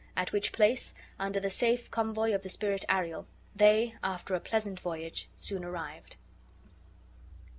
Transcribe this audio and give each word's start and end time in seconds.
At 0.17 0.31
which 0.33 0.51
place, 0.51 0.95
under 1.19 1.39
the 1.39 1.51
safe 1.51 1.91
convoy 1.91 2.33
of 2.33 2.41
the 2.41 2.49
spirit 2.49 2.83
Ariel 2.89 3.27
they, 3.55 3.93
after 4.03 4.33
a 4.33 4.39
pleasant 4.39 4.79
voyage, 4.79 5.29
soon 5.37 5.63
arrived. 5.63 6.15